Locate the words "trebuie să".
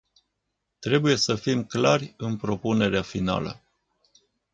0.79-1.35